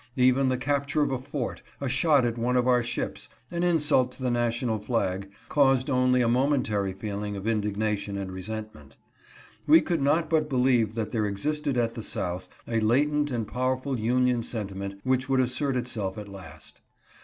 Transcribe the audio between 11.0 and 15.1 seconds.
there existed at the South a latent and powerful Union sentiment C408) AUTHOR'S SPEECH IN ROCHESTER.